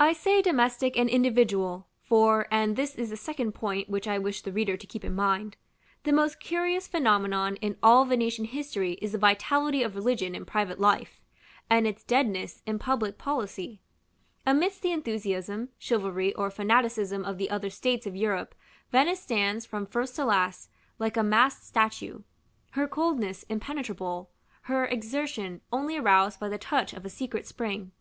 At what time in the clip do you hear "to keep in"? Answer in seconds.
4.78-5.14